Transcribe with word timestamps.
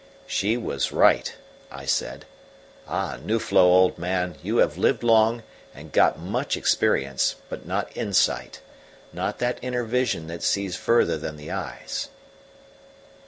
"She 0.25 0.57
was 0.57 0.91
right," 0.91 1.31
I 1.69 1.85
said. 1.85 2.25
"Ah, 2.87 3.19
Nuflo, 3.23 3.61
old 3.61 3.99
man, 3.99 4.35
you 4.41 4.57
have 4.57 4.75
lived 4.75 5.03
long, 5.03 5.43
and 5.75 5.91
got 5.91 6.17
much 6.17 6.57
experience, 6.57 7.35
but 7.49 7.67
not 7.67 7.95
insight 7.95 8.61
not 9.13 9.37
that 9.37 9.59
inner 9.61 9.83
vision 9.83 10.25
that 10.25 10.41
sees 10.41 10.75
further 10.75 11.19
than 11.19 11.35
the 11.37 11.51
eyes." 11.51 12.09